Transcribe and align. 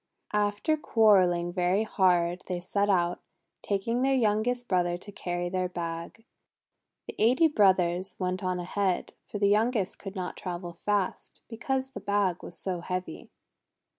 After 0.33 0.77
quarrelling 0.77 1.53
very 1.53 1.83
hard, 1.83 2.41
they 2.47 2.59
set 2.59 2.89
out, 2.89 3.21
taking 3.61 4.01
their 4.01 4.15
youngest 4.15 4.67
brother 4.67 4.97
to 4.97 5.11
carry 5.11 5.47
their 5.47 5.69
bag. 5.69 6.25
The 7.07 7.13
eighty 7.19 7.47
brothers 7.47 8.19
went 8.19 8.43
on 8.43 8.59
ahead, 8.59 9.13
for 9.27 9.37
the 9.37 9.47
youngest 9.49 9.99
could 9.99 10.15
not 10.15 10.35
travel 10.37 10.73
fast 10.73 11.41
because 11.47 11.91
the 11.91 11.99
bag 12.01 12.41
was 12.41 12.57
so 12.57 12.79
heavy. 12.81 13.29